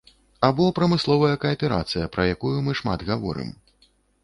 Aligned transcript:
Або 0.47 0.63
прамысловая 0.79 1.35
кааперацыя, 1.43 2.09
пра 2.17 2.27
якую 2.33 2.57
мы 2.71 2.77
шмат 2.83 3.07
гаворым. 3.13 3.55